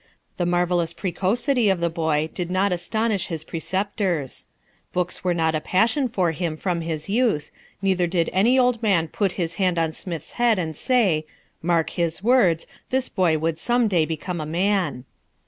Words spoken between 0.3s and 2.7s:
The marvellous precocity of the boy did